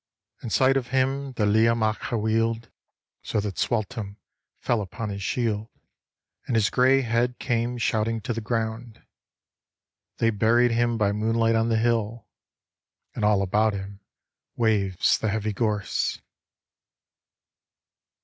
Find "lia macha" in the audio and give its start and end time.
1.45-2.17